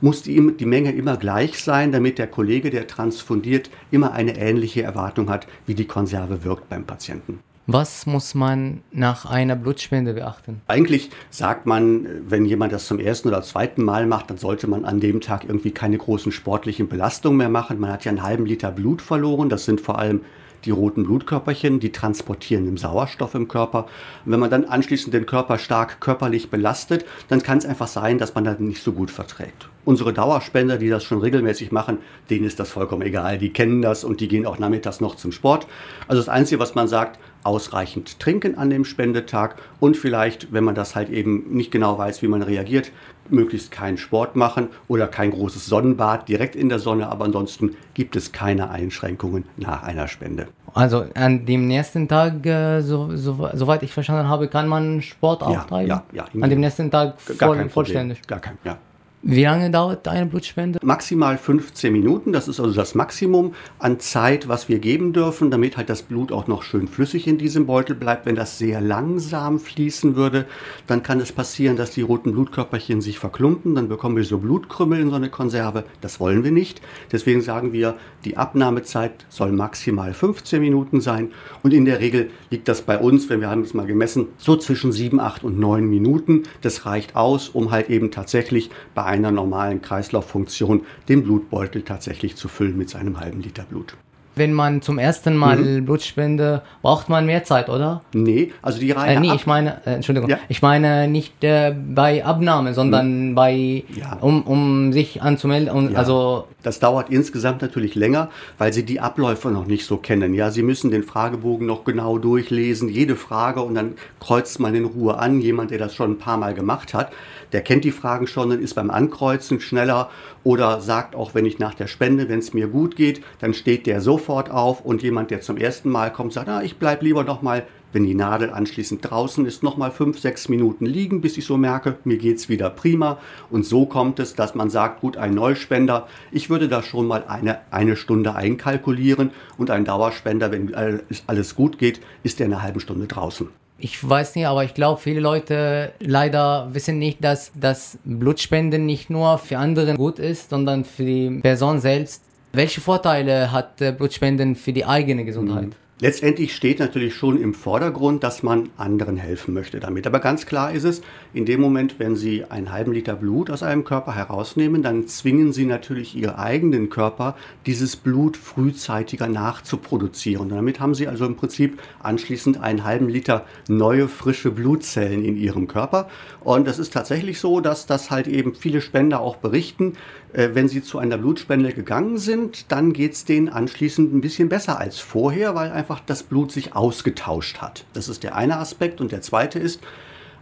muss 0.02 0.24
die, 0.24 0.56
die 0.58 0.66
Menge 0.66 0.92
immer 0.92 1.18
gleich 1.18 1.64
sein, 1.64 1.92
damit 1.92 2.18
der 2.18 2.28
Kollege, 2.28 2.70
der 2.70 2.88
transfundiert, 2.88 3.70
immer 3.92 4.14
eine 4.14 4.38
ähnliche 4.38 4.84
Erwartung 4.84 5.30
hat, 5.30 5.48
wie 5.66 5.76
die 5.76 5.86
Konserve 5.86 6.44
wirkt 6.44 6.70
beim 6.70 6.86
Patienten. 6.86 7.40
Was 7.66 8.06
muss 8.06 8.36
man 8.36 8.82
nach 8.92 9.26
einer 9.26 9.56
Blutspende 9.56 10.16
beachten? 10.16 10.62
Eigentlich 10.68 11.12
sagt 11.30 11.66
man, 11.66 12.06
wenn 12.28 12.44
jemand 12.44 12.74
das 12.74 12.88
zum 12.88 13.00
ersten 13.00 13.30
oder 13.30 13.42
zweiten 13.42 13.86
Mal 13.86 14.06
macht, 14.06 14.30
dann 14.30 14.38
sollte 14.38 14.68
man 14.68 14.84
an 14.84 15.00
dem 15.00 15.22
Tag 15.22 15.46
irgendwie 15.46 15.72
keine 15.72 15.98
großen 15.98 16.34
sportlichen 16.34 16.90
Belastungen 16.90 17.38
mehr 17.38 17.48
machen. 17.48 17.80
Man 17.80 17.92
hat 17.92 18.04
ja 18.04 18.10
einen 18.10 18.22
halben 18.22 18.46
Liter 18.46 18.70
Blut 18.70 19.02
verloren. 19.02 19.48
Das 19.48 19.64
sind 19.64 19.80
vor 19.80 19.98
allem 19.98 20.22
die 20.66 20.72
roten 20.72 21.04
Blutkörperchen, 21.04 21.80
die 21.80 21.92
transportieren 21.92 22.66
den 22.66 22.78
Sauerstoff 22.78 23.36
im 23.36 23.48
Körper. 23.48 23.86
Und 24.26 24.32
wenn 24.32 24.40
man 24.40 24.50
dann 24.50 24.66
anschließend 24.66 25.14
den 25.14 25.26
Körper 25.26 25.58
stark 25.58 26.00
körperlich 26.00 26.50
belastet, 26.50 27.06
dann 27.28 27.44
kann 27.44 27.58
es 27.58 27.66
einfach 27.66 27.88
sein, 27.88 28.18
dass 28.18 28.36
man 28.36 28.44
das 28.44 28.60
nicht 28.60 28.84
so 28.84 28.94
gut 28.94 29.12
verträgt. 29.12 29.70
Unsere 29.86 30.14
Dauerspender, 30.14 30.78
die 30.78 30.90
das 30.90 31.04
schon 31.04 31.20
regelmäßig 31.20 31.72
machen, 31.72 31.98
denen 32.30 32.46
ist 32.46 32.60
das 32.60 32.70
vollkommen 32.70 33.02
egal. 33.02 33.38
Die 33.38 33.52
kennen 33.52 33.82
das 33.82 34.04
und 34.04 34.22
die 34.22 34.28
gehen 34.28 34.46
auch 34.46 34.58
nachmittags 34.58 35.02
noch 35.02 35.16
zum 35.16 35.32
Sport. 35.32 35.68
Also 36.08 36.22
das 36.22 36.30
Einzige, 36.30 36.60
was 36.60 36.76
man 36.76 36.88
sagt, 36.88 37.20
ausreichend 37.44 38.20
trinken 38.20 38.58
an 38.58 38.70
dem 38.70 38.86
Spendetag 38.86 39.56
und 39.80 39.98
vielleicht, 39.98 40.54
wenn 40.54 40.64
man 40.64 40.76
das 40.76 40.96
halt 40.96 41.10
eben 41.10 41.56
nicht 41.56 41.72
genau 41.72 41.98
weiß, 41.98 42.22
wie 42.22 42.28
man 42.28 42.42
reagiert, 42.42 42.92
möglichst 43.30 43.72
keinen 43.72 43.98
Sport 43.98 44.36
machen 44.36 44.70
oder 44.88 45.08
kein 45.08 45.32
großes 45.32 45.66
Sonnenbad 45.66 46.28
direkt 46.28 46.56
in 46.56 46.70
der 46.70 46.80
Sonne, 46.80 47.10
aber 47.10 47.26
ansonsten 47.26 47.76
gibt 47.94 48.16
es 48.16 48.32
keine 48.32 48.70
Einschränkungen 48.70 49.46
nach 49.58 49.84
einer 49.84 50.08
Spende. 50.08 50.48
Also 50.74 51.06
an 51.14 51.46
dem 51.46 51.68
nächsten 51.68 52.08
Tag, 52.08 52.46
äh, 52.46 52.82
so, 52.82 53.16
so, 53.16 53.50
soweit 53.54 53.84
ich 53.84 53.94
verstanden 53.94 54.28
habe, 54.28 54.48
kann 54.48 54.68
man 54.68 55.02
Sport 55.02 55.44
auch 55.44 55.54
ja, 55.54 55.64
treiben? 55.64 55.90
Ja, 55.90 56.04
ja. 56.12 56.26
An 56.42 56.50
dem 56.50 56.60
nächsten 56.60 56.90
Tag 56.90 57.22
voll, 57.22 57.36
gar 57.38 57.70
vollständig? 57.70 58.26
Gar 58.28 58.40
kein, 58.40 58.58
ja. 58.64 58.78
Wie 59.26 59.44
lange 59.44 59.72
dauert 59.72 60.06
eine 60.10 60.26
Blutspende? 60.26 60.80
Maximal 60.84 61.38
15 61.38 61.94
Minuten, 61.94 62.34
das 62.34 62.50
ist 62.50 62.60
also 62.60 62.74
das 62.74 62.94
Maximum 62.94 63.54
an 63.80 64.02
Zeit, 64.02 64.50
was 64.50 64.68
wir 64.68 64.80
geben 64.80 65.14
dürfen, 65.14 65.50
damit 65.50 65.78
halt 65.78 65.90
das 65.90 66.02
Blut 66.02 66.34
auch 66.34 66.48
noch 66.48 66.62
schön 66.62 66.90
flüssig 66.90 67.26
in 67.26 67.38
diesem 67.38 67.66
Beutel 67.66 67.96
bleibt. 67.96 68.26
Wenn 68.26 68.36
das 68.36 68.58
sehr 68.58 68.82
langsam 68.82 69.62
fließen 69.62 70.18
würde, 70.18 70.46
dann 70.88 71.04
kann 71.04 71.22
es 71.22 71.32
passieren, 71.32 71.78
dass 71.78 71.92
die 71.92 72.02
roten 72.02 72.34
Blutkörperchen 72.34 73.00
sich 73.00 73.18
verklumpen, 73.18 73.76
dann 73.76 73.88
bekommen 73.88 74.18
wir 74.18 74.26
so 74.26 74.40
Blutkrümmel 74.40 75.00
in 75.00 75.10
so 75.10 75.16
eine 75.16 75.30
Konserve. 75.30 75.86
Das 76.02 76.20
wollen 76.20 76.44
wir 76.44 76.52
nicht. 76.52 76.82
Deswegen 77.10 77.40
sagen 77.40 77.72
wir, 77.72 77.96
die 78.26 78.36
Abnahmezeit 78.36 79.26
soll 79.30 79.54
maximal 79.54 80.14
15 80.14 80.60
Minuten 80.60 81.00
sein 81.00 81.32
und 81.62 81.74
in 81.74 81.86
der 81.86 82.02
Regel 82.02 82.30
liegt 82.50 82.68
das 82.68 82.82
bei 82.82 82.98
uns, 82.98 83.30
wenn 83.30 83.40
wir 83.40 83.50
haben 83.50 83.62
es 83.62 83.74
mal 83.74 83.88
gemessen, 83.88 84.28
so 84.38 84.58
zwischen 84.58 84.92
7, 84.92 85.22
8 85.22 85.46
und 85.46 85.58
9 85.58 85.90
Minuten. 85.90 86.44
Das 86.60 86.86
reicht 86.86 87.16
aus, 87.16 87.48
um 87.48 87.72
halt 87.72 87.90
eben 87.90 88.12
tatsächlich 88.12 88.70
bei 88.94 89.13
einer 89.14 89.32
normalen 89.32 89.80
Kreislauffunktion 89.80 90.86
den 91.08 91.24
Blutbeutel 91.24 91.84
tatsächlich 91.84 92.36
zu 92.36 92.48
füllen 92.48 92.76
mit 92.76 92.90
seinem 92.90 93.20
halben 93.20 93.42
Liter 93.42 93.64
Blut. 93.64 93.96
Wenn 94.36 94.52
man 94.54 94.82
zum 94.82 94.98
ersten 94.98 95.36
Mal 95.36 95.58
Mhm. 95.58 95.86
Blut 95.86 96.02
spende, 96.02 96.62
braucht 96.82 97.08
man 97.10 97.26
mehr 97.26 97.44
Zeit, 97.44 97.70
oder? 97.70 98.02
Nee, 98.14 98.52
also 98.62 98.80
die 98.80 98.92
Reihe 98.92 99.16
Äh, 99.16 99.20
nee, 99.20 99.30
ab- 99.30 99.36
ich 99.36 99.46
meine, 99.46 99.78
äh, 99.86 99.92
Entschuldigung, 99.96 100.30
Ja. 100.30 100.38
ich 100.50 100.62
meine 100.62 101.08
nicht 101.08 101.44
äh, 101.44 101.74
bei 101.94 102.26
Abnahme, 102.26 102.74
sondern 102.74 103.36
bei, 103.36 103.84
Ja. 103.96 104.18
um, 104.22 104.42
um 104.44 104.92
sich 104.94 105.22
anzumelden. 105.22 105.70
Und, 105.70 105.92
Ja. 105.92 106.00
Also, 106.00 106.48
Das 106.64 106.80
dauert 106.80 107.10
insgesamt 107.10 107.62
natürlich 107.62 107.94
länger, 107.94 108.30
weil 108.58 108.72
Sie 108.72 108.84
die 108.86 109.02
Abläufe 109.02 109.50
noch 109.52 109.66
nicht 109.68 109.86
so 109.86 109.98
kennen. 109.98 110.34
Ja, 110.34 110.50
Sie 110.50 110.64
müssen 110.64 110.92
den 110.92 111.04
Fragebogen 111.04 111.68
noch 111.68 111.84
genau 111.84 112.18
durchlesen, 112.18 112.88
jede 112.88 113.18
Frage 113.18 113.62
und 113.62 113.76
dann 113.76 113.94
kreuzt 114.22 114.60
man 114.62 114.74
in 114.74 114.86
Ruhe 114.86 115.18
an. 115.18 115.42
Jemand, 115.42 115.72
der 115.72 115.78
das 115.78 115.94
schon 115.94 116.12
ein 116.12 116.18
paar 116.18 116.38
Mal 116.38 116.54
gemacht 116.54 116.94
hat, 116.94 117.12
der 117.52 117.62
kennt 117.62 117.84
die 117.84 117.92
Fragen 117.92 118.28
schon 118.28 118.50
und 118.52 118.62
ist 118.62 118.76
beim 118.76 118.90
Ankreuzen 118.90 119.60
schneller 119.60 120.10
oder 120.46 120.80
sagt 120.82 121.16
auch, 121.16 121.36
wenn 121.36 121.46
ich 121.46 121.60
nach 121.60 121.74
der 121.74 121.88
Spende, 121.88 122.30
wenn 122.30 122.40
es 122.40 122.54
mir 122.54 122.68
gut 122.68 122.96
geht, 122.96 123.22
dann 123.40 123.54
steht 123.54 123.86
der 123.86 124.00
sofort 124.24 124.50
auf 124.50 124.86
und 124.86 125.04
jemand, 125.04 125.32
der 125.32 125.42
zum 125.42 125.58
ersten 125.58 125.90
Mal 125.90 126.12
kommt, 126.12 126.32
sagt, 126.32 126.48
ah, 126.48 126.62
ich 126.64 126.78
bleib 126.78 127.02
lieber 127.04 127.24
noch 127.24 127.42
mal 127.42 127.64
wenn 127.92 128.06
die 128.08 128.16
Nadel 128.16 128.50
anschließend 128.50 129.08
draußen 129.08 129.46
ist, 129.46 129.62
nochmal 129.62 129.92
fünf, 129.92 130.18
sechs 130.18 130.50
Minuten 130.50 130.88
liegen, 130.88 131.22
bis 131.22 131.38
ich 131.38 131.46
so 131.46 131.58
merke, 131.58 131.98
mir 132.06 132.18
geht's 132.18 132.50
wieder 132.50 132.72
prima. 132.72 133.20
Und 133.52 133.68
so 133.68 133.86
kommt 133.86 134.18
es, 134.18 134.34
dass 134.34 134.56
man 134.56 134.72
sagt, 134.72 135.02
gut, 135.02 135.16
ein 135.16 135.36
Neuspender, 135.36 136.08
ich 136.32 136.50
würde 136.50 136.68
da 136.68 136.82
schon 136.82 137.06
mal 137.06 137.24
eine, 137.28 137.60
eine 137.70 137.96
Stunde 137.96 138.34
einkalkulieren 138.34 139.30
und 139.60 139.70
ein 139.70 139.86
Dauerspender, 139.86 140.52
wenn 140.52 140.74
all- 140.74 141.04
alles 141.28 141.54
gut 141.54 141.78
geht, 141.78 142.02
ist 142.24 142.40
der 142.40 142.48
eine 142.48 142.64
halbe 142.64 142.80
Stunde 142.80 143.06
draußen. 143.06 143.50
ich 143.78 144.10
weiß 144.10 144.34
nicht, 144.38 144.48
aber 144.48 144.64
ich 144.64 144.74
glaube, 144.74 145.00
viele 145.00 145.20
Leute 145.20 145.94
leider 146.00 146.70
wissen 146.72 146.98
nicht, 146.98 147.24
dass 147.24 147.52
das 147.54 148.00
Blutspenden 148.06 148.88
nicht 148.88 149.12
nur 149.12 149.38
für 149.38 149.60
andere 149.60 149.94
gut 149.94 150.18
ist, 150.18 150.50
sondern 150.50 150.84
für 150.84 151.06
die 151.06 151.30
Person 151.44 151.80
selbst. 151.80 152.24
Welche 152.56 152.82
Vorteile 152.82 153.52
hat 153.52 153.82
äh, 153.82 153.92
Blutspenden 153.92 154.56
für 154.56 154.74
die 154.74 154.86
eigene 154.86 155.26
Gesundheit? 155.26 155.70
Letztendlich 156.00 156.56
steht 156.56 156.80
natürlich 156.80 157.14
schon 157.14 157.40
im 157.40 157.54
Vordergrund, 157.54 158.24
dass 158.24 158.42
man 158.42 158.70
anderen 158.78 159.16
helfen 159.16 159.54
möchte 159.54 159.80
damit. 159.80 160.08
Aber 160.08 160.20
ganz 160.20 160.48
klar 160.48 160.72
ist 160.74 160.86
es, 160.86 161.02
in 161.36 161.46
dem 161.46 161.62
Moment, 161.62 162.00
wenn 162.00 162.16
Sie 162.16 162.44
einen 162.46 162.72
halben 162.72 162.94
Liter 162.94 163.16
Blut 163.16 163.52
aus 163.52 163.62
einem 163.62 163.84
Körper 163.84 164.16
herausnehmen, 164.16 164.82
dann 164.82 165.08
zwingen 165.08 165.54
Sie 165.54 165.66
natürlich 165.66 166.16
Ihren 166.16 166.36
eigenen 166.36 166.90
Körper, 166.90 167.36
dieses 167.68 167.96
Blut 167.96 168.38
frühzeitiger 168.38 169.28
nachzuproduzieren. 169.28 170.42
Und 170.42 170.58
damit 170.58 170.80
haben 170.80 170.96
Sie 170.96 171.08
also 171.08 171.26
im 171.26 171.36
Prinzip 171.36 171.80
anschließend 172.02 172.60
einen 172.60 172.84
halben 172.84 173.08
Liter 173.08 173.46
neue, 173.70 174.08
frische 174.08 174.50
Blutzellen 174.50 175.24
in 175.24 175.38
Ihrem 175.38 175.68
Körper. 175.68 176.10
Und 176.42 176.68
es 176.68 176.80
ist 176.80 176.92
tatsächlich 176.92 177.40
so, 177.40 177.62
dass 177.62 177.86
das 177.86 178.10
halt 178.10 178.28
eben 178.28 178.56
viele 178.56 178.82
Spender 178.82 179.22
auch 179.22 179.38
berichten. 179.38 179.94
Äh, 180.34 180.50
Wenn 180.54 180.68
sie 180.68 180.82
zu 180.82 180.98
einer 180.98 181.18
Blutspende 181.18 181.72
gegangen 181.72 182.18
sind, 182.18 182.72
dann 182.72 182.92
geht 182.92 183.14
es 183.14 183.26
denen 183.26 183.50
anschließend 183.50 184.14
ein 184.14 184.22
bisschen 184.22 184.50
besser 184.50 184.80
als 184.80 185.00
vorher, 185.00 185.56
weil 185.56 185.72
einfach 185.72 185.93
das 186.00 186.24
Blut 186.24 186.52
sich 186.52 186.76
ausgetauscht 186.76 187.60
hat. 187.60 187.86
Das 187.94 188.08
ist 188.08 188.24
der 188.24 188.36
eine 188.36 188.58
Aspekt. 188.58 189.02
Und 189.02 189.12
der 189.12 189.22
zweite 189.22 189.60
ist, 189.60 189.82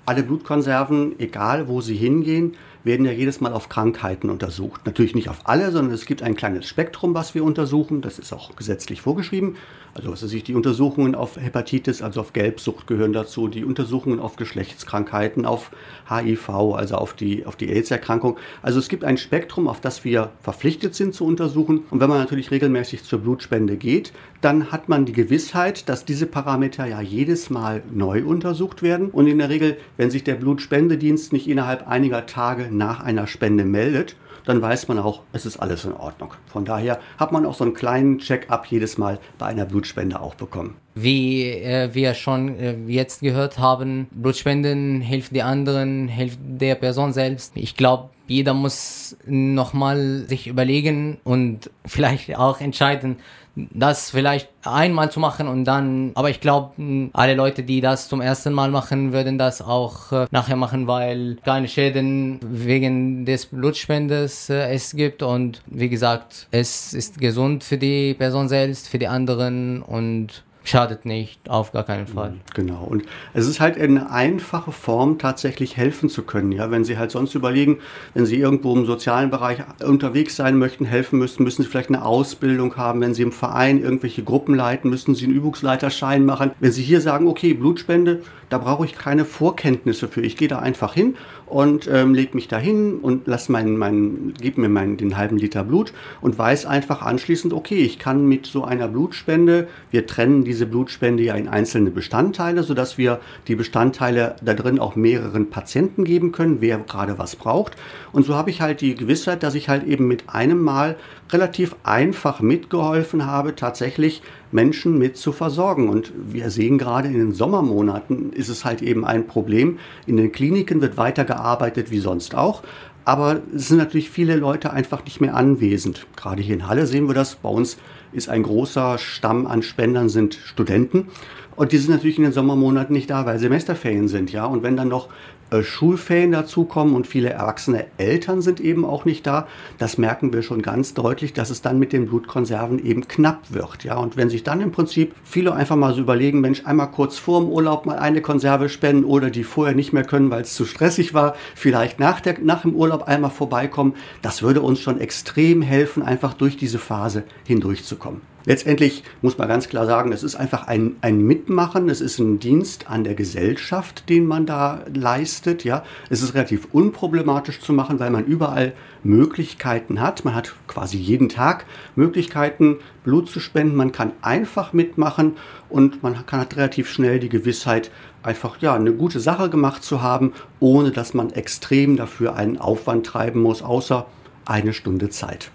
alle 0.05 0.23
Blutkonserven, 0.23 1.19
egal 1.19 1.67
wo 1.67 1.81
sie 1.81 1.95
hingehen, 1.95 2.55
werden 2.83 3.05
ja 3.05 3.11
jedes 3.11 3.41
Mal 3.41 3.53
auf 3.53 3.69
Krankheiten 3.69 4.29
untersucht. 4.29 4.81
Natürlich 4.85 5.15
nicht 5.15 5.29
auf 5.29 5.47
alle, 5.47 5.71
sondern 5.71 5.93
es 5.93 6.05
gibt 6.05 6.23
ein 6.23 6.35
kleines 6.35 6.67
Spektrum, 6.67 7.13
was 7.13 7.35
wir 7.35 7.43
untersuchen. 7.43 8.01
Das 8.01 8.19
ist 8.19 8.33
auch 8.33 8.55
gesetzlich 8.55 9.01
vorgeschrieben. 9.01 9.55
Also 9.93 10.09
was 10.11 10.23
weiß 10.23 10.31
ich, 10.33 10.43
die 10.43 10.55
Untersuchungen 10.55 11.15
auf 11.15 11.35
Hepatitis, 11.35 12.01
also 12.01 12.21
auf 12.21 12.31
Gelbsucht 12.31 12.87
gehören 12.87 13.11
dazu, 13.11 13.49
die 13.49 13.65
Untersuchungen 13.65 14.19
auf 14.19 14.37
Geschlechtskrankheiten, 14.37 15.45
auf 15.45 15.71
HIV, 16.09 16.49
also 16.49 16.95
auf 16.95 17.13
die, 17.13 17.45
auf 17.45 17.57
die 17.57 17.69
AIDS-Erkrankung. 17.69 18.37
Also 18.61 18.79
es 18.79 18.87
gibt 18.87 19.03
ein 19.03 19.17
Spektrum, 19.17 19.67
auf 19.67 19.81
das 19.81 20.05
wir 20.05 20.31
verpflichtet 20.41 20.95
sind 20.95 21.13
zu 21.13 21.25
untersuchen. 21.25 21.83
Und 21.89 21.99
wenn 21.99 22.09
man 22.09 22.19
natürlich 22.19 22.51
regelmäßig 22.51 23.03
zur 23.03 23.19
Blutspende 23.19 23.75
geht, 23.75 24.13
dann 24.39 24.71
hat 24.71 24.87
man 24.87 25.05
die 25.05 25.11
Gewissheit, 25.11 25.89
dass 25.89 26.05
diese 26.05 26.25
Parameter 26.25 26.85
ja 26.85 27.01
jedes 27.01 27.49
Mal 27.49 27.83
neu 27.91 28.23
untersucht 28.23 28.81
werden. 28.81 29.09
Und 29.09 29.27
in 29.27 29.39
der 29.39 29.49
Regel, 29.49 29.77
wenn 29.97 30.09
sich 30.09 30.23
der 30.23 30.35
Blutspendedienst 30.35 31.33
nicht 31.33 31.49
innerhalb 31.49 31.87
einiger 31.87 32.25
Tage 32.25 32.70
nach 32.71 33.01
einer 33.01 33.27
Spende 33.27 33.65
meldet, 33.65 34.15
dann 34.45 34.61
weiß 34.61 34.87
man 34.87 34.99
auch, 34.99 35.21
es 35.33 35.45
ist 35.45 35.57
alles 35.57 35.85
in 35.85 35.93
Ordnung. 35.93 36.33
Von 36.47 36.65
daher 36.65 36.99
hat 37.17 37.31
man 37.31 37.45
auch 37.45 37.53
so 37.53 37.63
einen 37.63 37.73
kleinen 37.73 38.19
Check-up 38.19 38.65
jedes 38.67 38.97
Mal 38.97 39.19
bei 39.37 39.45
einer 39.45 39.65
Blutspende 39.65 40.19
auch 40.19 40.35
bekommen. 40.35 40.75
Wie 40.95 41.49
äh, 41.49 41.93
wir 41.93 42.13
schon 42.13 42.57
äh, 42.57 42.75
jetzt 42.87 43.21
gehört 43.21 43.59
haben, 43.59 44.07
Blutspenden 44.11 45.01
hilft 45.01 45.35
die 45.35 45.43
anderen, 45.43 46.07
hilft 46.07 46.39
der 46.41 46.75
Person 46.75 47.13
selbst. 47.13 47.53
Ich 47.55 47.75
glaube, 47.75 48.09
jeder 48.31 48.53
muss 48.53 49.17
nochmal 49.25 50.25
sich 50.27 50.47
überlegen 50.47 51.17
und 51.23 51.69
vielleicht 51.85 52.35
auch 52.37 52.61
entscheiden, 52.61 53.17
das 53.55 54.11
vielleicht 54.11 54.49
einmal 54.63 55.11
zu 55.11 55.19
machen 55.19 55.47
und 55.47 55.65
dann, 55.65 56.11
aber 56.15 56.29
ich 56.29 56.39
glaube, 56.39 57.09
alle 57.11 57.35
Leute, 57.35 57.63
die 57.63 57.81
das 57.81 58.07
zum 58.07 58.21
ersten 58.21 58.53
Mal 58.53 58.71
machen, 58.71 59.11
würden 59.11 59.37
das 59.37 59.61
auch 59.61 60.11
äh, 60.13 60.25
nachher 60.31 60.55
machen, 60.55 60.87
weil 60.87 61.37
keine 61.43 61.67
Schäden 61.67 62.39
wegen 62.41 63.25
des 63.25 63.47
Blutspendes 63.47 64.49
äh, 64.49 64.73
es 64.73 64.95
gibt 64.95 65.21
und 65.21 65.61
wie 65.65 65.89
gesagt, 65.89 66.47
es 66.51 66.93
ist 66.93 67.19
gesund 67.19 67.65
für 67.65 67.77
die 67.77 68.13
Person 68.13 68.47
selbst, 68.47 68.87
für 68.87 68.99
die 68.99 69.07
anderen 69.07 69.81
und 69.81 70.43
schadet 70.63 71.05
nicht, 71.05 71.49
auf 71.49 71.71
gar 71.71 71.83
keinen 71.83 72.07
Fall. 72.07 72.35
Genau. 72.53 72.83
Und 72.83 73.03
es 73.33 73.47
ist 73.47 73.59
halt 73.59 73.79
eine 73.79 74.11
einfache 74.11 74.71
Form, 74.71 75.17
tatsächlich 75.17 75.77
helfen 75.77 76.09
zu 76.09 76.23
können. 76.23 76.51
Ja, 76.51 76.71
wenn 76.71 76.83
Sie 76.83 76.97
halt 76.97 77.11
sonst 77.11 77.35
überlegen, 77.35 77.79
wenn 78.13 78.25
Sie 78.25 78.37
irgendwo 78.37 78.75
im 78.75 78.85
sozialen 78.85 79.31
Bereich 79.31 79.59
unterwegs 79.83 80.35
sein 80.35 80.57
möchten, 80.57 80.85
helfen 80.85 81.19
müssen, 81.19 81.43
müssen 81.43 81.63
Sie 81.63 81.67
vielleicht 81.67 81.89
eine 81.89 82.05
Ausbildung 82.05 82.77
haben. 82.77 83.01
Wenn 83.01 83.13
Sie 83.13 83.23
im 83.23 83.31
Verein 83.31 83.81
irgendwelche 83.81 84.23
Gruppen 84.23 84.55
leiten, 84.55 84.89
müssen 84.89 85.15
Sie 85.15 85.25
einen 85.25 85.35
Übungsleiterschein 85.35 86.25
machen. 86.25 86.51
Wenn 86.59 86.71
Sie 86.71 86.83
hier 86.83 87.01
sagen, 87.01 87.27
okay, 87.27 87.53
Blutspende, 87.53 88.21
da 88.49 88.57
brauche 88.57 88.85
ich 88.85 88.97
keine 88.97 89.23
Vorkenntnisse 89.23 90.09
für. 90.09 90.21
Ich 90.21 90.35
gehe 90.35 90.49
da 90.49 90.59
einfach 90.59 90.93
hin 90.93 91.15
und 91.47 91.89
ähm, 91.91 92.13
lege 92.13 92.35
mich 92.35 92.49
da 92.49 92.57
hin 92.57 92.99
und 93.01 93.25
lass 93.25 93.49
meinen, 93.49 93.77
meinen, 93.77 94.33
gib 94.39 94.57
mir 94.57 94.69
meinen, 94.69 94.97
den 94.97 95.17
halben 95.17 95.37
Liter 95.37 95.63
Blut 95.63 95.93
und 96.19 96.37
weiß 96.37 96.65
einfach 96.65 97.01
anschließend, 97.01 97.53
okay, 97.53 97.81
ich 97.81 97.97
kann 97.97 98.27
mit 98.27 98.45
so 98.45 98.65
einer 98.65 98.89
Blutspende, 98.89 99.67
wir 99.89 100.05
trennen 100.05 100.43
diese 100.51 100.65
Blutspende 100.65 101.23
ja 101.23 101.35
in 101.35 101.47
einzelne 101.47 101.91
Bestandteile, 101.91 102.63
sodass 102.63 102.97
wir 102.97 103.21
die 103.47 103.55
Bestandteile 103.55 104.35
da 104.41 104.53
drin 104.53 104.79
auch 104.79 104.97
mehreren 104.97 105.49
Patienten 105.49 106.03
geben 106.03 106.33
können, 106.33 106.57
wer 106.59 106.77
gerade 106.77 107.17
was 107.17 107.37
braucht. 107.37 107.77
Und 108.11 108.25
so 108.25 108.35
habe 108.35 108.49
ich 108.49 108.59
halt 108.59 108.81
die 108.81 108.95
Gewissheit, 108.95 109.43
dass 109.43 109.55
ich 109.55 109.69
halt 109.69 109.85
eben 109.87 110.09
mit 110.09 110.25
einem 110.27 110.61
Mal 110.61 110.97
relativ 111.31 111.77
einfach 111.83 112.41
mitgeholfen 112.41 113.25
habe, 113.25 113.55
tatsächlich 113.55 114.21
Menschen 114.51 114.97
mit 114.97 115.15
zu 115.15 115.31
versorgen. 115.31 115.87
Und 115.87 116.11
wir 116.13 116.49
sehen 116.49 116.77
gerade 116.77 117.07
in 117.07 117.13
den 117.13 117.31
Sommermonaten 117.31 118.33
ist 118.33 118.49
es 118.49 118.65
halt 118.65 118.81
eben 118.81 119.05
ein 119.05 119.27
Problem. 119.27 119.79
In 120.05 120.17
den 120.17 120.33
Kliniken 120.33 120.81
wird 120.81 120.97
weitergearbeitet 120.97 121.91
wie 121.91 121.99
sonst 121.99 122.35
auch. 122.35 122.61
Aber 123.05 123.41
es 123.55 123.67
sind 123.67 123.77
natürlich 123.77 124.09
viele 124.09 124.35
Leute 124.35 124.71
einfach 124.71 125.03
nicht 125.03 125.21
mehr 125.21 125.35
anwesend. 125.35 126.07
Gerade 126.15 126.41
hier 126.41 126.55
in 126.55 126.67
Halle 126.67 126.85
sehen 126.85 127.07
wir 127.07 127.15
das. 127.15 127.35
Bei 127.35 127.49
uns 127.49 127.77
ist 128.13 128.29
ein 128.29 128.43
großer 128.43 128.97
Stamm 128.97 129.47
an 129.47 129.63
Spendern 129.63 130.09
sind 130.09 130.35
Studenten. 130.35 131.07
Und 131.55 131.71
die 131.71 131.77
sind 131.77 131.91
natürlich 131.91 132.17
in 132.17 132.23
den 132.23 132.33
Sommermonaten 132.33 132.93
nicht 132.93 133.09
da, 133.09 133.25
weil 133.25 133.39
Semesterferien 133.39 134.07
sind, 134.07 134.31
ja. 134.31 134.45
Und 134.45 134.63
wenn 134.63 134.77
dann 134.77 134.87
noch 134.87 135.09
äh, 135.51 135.63
Schulferien 135.63 136.31
dazukommen 136.31 136.95
und 136.95 137.07
viele 137.07 137.29
erwachsene 137.29 137.85
Eltern 137.97 138.41
sind 138.41 138.61
eben 138.61 138.85
auch 138.85 139.03
nicht 139.03 139.27
da, 139.27 139.47
das 139.77 139.97
merken 139.97 140.31
wir 140.31 140.43
schon 140.43 140.61
ganz 140.61 140.93
deutlich, 140.93 141.33
dass 141.33 141.49
es 141.49 141.61
dann 141.61 141.77
mit 141.77 141.91
den 141.91 142.07
Blutkonserven 142.07 142.83
eben 142.83 143.07
knapp 143.07 143.51
wird. 143.51 143.83
Ja? 143.83 143.97
Und 143.97 144.15
wenn 144.15 144.29
sich 144.29 144.43
dann 144.43 144.61
im 144.61 144.71
Prinzip 144.71 145.13
viele 145.25 145.53
einfach 145.53 145.75
mal 145.75 145.93
so 145.93 146.01
überlegen, 146.01 146.39
Mensch, 146.39 146.65
einmal 146.65 146.89
kurz 146.89 147.17
vor 147.17 147.41
dem 147.41 147.49
Urlaub 147.49 147.85
mal 147.85 147.99
eine 147.99 148.21
Konserve 148.21 148.69
spenden 148.69 149.03
oder 149.03 149.29
die 149.29 149.43
vorher 149.43 149.75
nicht 149.75 149.91
mehr 149.91 150.05
können, 150.05 150.31
weil 150.31 150.43
es 150.43 150.55
zu 150.55 150.65
stressig 150.65 151.13
war, 151.13 151.35
vielleicht 151.53 151.99
nach, 151.99 152.21
der, 152.21 152.39
nach 152.41 152.61
dem 152.61 152.73
Urlaub 152.91 153.07
einmal 153.07 153.31
vorbeikommen, 153.31 153.93
das 154.21 154.41
würde 154.41 154.61
uns 154.61 154.79
schon 154.79 154.99
extrem 154.99 155.61
helfen, 155.61 156.03
einfach 156.03 156.33
durch 156.33 156.57
diese 156.57 156.77
Phase 156.77 157.23
hindurchzukommen. 157.45 158.21
Letztendlich 158.45 159.03
muss 159.21 159.37
man 159.37 159.47
ganz 159.47 159.69
klar 159.69 159.85
sagen, 159.85 160.11
es 160.11 160.23
ist 160.23 160.35
einfach 160.35 160.67
ein, 160.67 160.95
ein 161.01 161.21
Mitmachen, 161.21 161.89
es 161.89 162.01
ist 162.01 162.17
ein 162.17 162.39
Dienst 162.39 162.89
an 162.89 163.03
der 163.03 163.13
Gesellschaft, 163.13 164.09
den 164.09 164.25
man 164.25 164.47
da 164.47 164.83
leistet. 164.91 165.63
Ja. 165.63 165.83
Es 166.09 166.23
ist 166.23 166.33
relativ 166.33 166.67
unproblematisch 166.71 167.59
zu 167.61 167.71
machen, 167.71 167.99
weil 167.99 168.09
man 168.09 168.25
überall 168.25 168.73
Möglichkeiten 169.03 170.01
hat. 170.01 170.25
Man 170.25 170.33
hat 170.33 170.55
quasi 170.67 170.97
jeden 170.97 171.29
Tag 171.29 171.65
Möglichkeiten, 171.95 172.77
Blut 173.03 173.29
zu 173.29 173.39
spenden. 173.39 173.75
Man 173.75 173.91
kann 173.91 174.11
einfach 174.23 174.73
mitmachen 174.73 175.37
und 175.69 176.01
man 176.01 176.25
kann 176.25 176.39
hat 176.39 176.57
relativ 176.57 176.89
schnell 176.89 177.19
die 177.19 177.29
Gewissheit, 177.29 177.91
einfach 178.23 178.57
ja, 178.61 178.75
eine 178.75 178.93
gute 178.93 179.19
Sache 179.19 179.49
gemacht 179.49 179.83
zu 179.83 180.01
haben, 180.01 180.33
ohne 180.59 180.91
dass 180.91 181.13
man 181.13 181.31
extrem 181.31 181.97
dafür 181.97 182.35
einen 182.35 182.57
Aufwand 182.57 183.05
treiben 183.05 183.41
muss, 183.41 183.61
außer 183.61 184.05
eine 184.45 184.73
Stunde 184.73 185.09
Zeit. 185.09 185.51